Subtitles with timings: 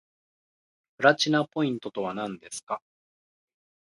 [0.97, 2.81] プラチナポイントとはなんですか